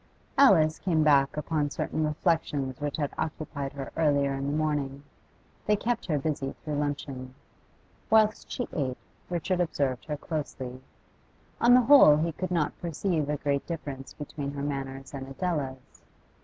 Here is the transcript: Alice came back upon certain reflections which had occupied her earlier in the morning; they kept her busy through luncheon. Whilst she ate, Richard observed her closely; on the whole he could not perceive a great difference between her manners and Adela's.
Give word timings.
Alice 0.35 0.79
came 0.79 1.03
back 1.03 1.37
upon 1.37 1.69
certain 1.69 2.03
reflections 2.07 2.81
which 2.81 2.97
had 2.97 3.13
occupied 3.19 3.71
her 3.73 3.91
earlier 3.95 4.33
in 4.33 4.47
the 4.47 4.57
morning; 4.57 5.03
they 5.67 5.75
kept 5.75 6.07
her 6.07 6.17
busy 6.17 6.55
through 6.65 6.73
luncheon. 6.79 7.35
Whilst 8.09 8.49
she 8.51 8.67
ate, 8.73 8.97
Richard 9.29 9.59
observed 9.59 10.05
her 10.05 10.17
closely; 10.17 10.81
on 11.61 11.75
the 11.75 11.81
whole 11.81 12.17
he 12.17 12.31
could 12.31 12.49
not 12.49 12.81
perceive 12.81 13.29
a 13.29 13.37
great 13.37 13.67
difference 13.67 14.15
between 14.15 14.53
her 14.53 14.63
manners 14.63 15.13
and 15.13 15.27
Adela's. 15.27 16.01